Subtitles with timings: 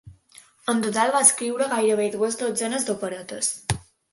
[0.71, 3.53] En total va escriure gairebé dues dotzenes d'operetes.